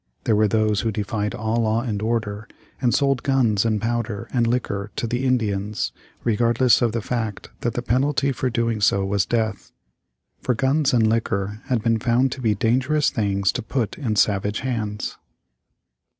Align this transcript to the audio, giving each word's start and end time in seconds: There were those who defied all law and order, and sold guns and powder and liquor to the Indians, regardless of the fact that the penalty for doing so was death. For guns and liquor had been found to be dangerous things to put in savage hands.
There 0.23 0.35
were 0.35 0.47
those 0.47 0.81
who 0.81 0.91
defied 0.91 1.35
all 1.35 1.57
law 1.57 1.81
and 1.83 2.01
order, 2.01 2.47
and 2.81 2.91
sold 2.91 3.21
guns 3.21 3.65
and 3.65 3.79
powder 3.79 4.27
and 4.33 4.47
liquor 4.47 4.89
to 4.95 5.05
the 5.05 5.23
Indians, 5.25 5.91
regardless 6.23 6.81
of 6.81 6.91
the 6.91 7.03
fact 7.03 7.51
that 7.59 7.75
the 7.75 7.83
penalty 7.83 8.31
for 8.31 8.49
doing 8.49 8.81
so 8.81 9.05
was 9.05 9.27
death. 9.27 9.71
For 10.41 10.55
guns 10.55 10.91
and 10.91 11.07
liquor 11.07 11.61
had 11.65 11.83
been 11.83 11.99
found 11.99 12.31
to 12.31 12.41
be 12.41 12.55
dangerous 12.55 13.11
things 13.11 13.51
to 13.51 13.61
put 13.61 13.95
in 13.95 14.15
savage 14.15 14.61
hands. 14.61 15.19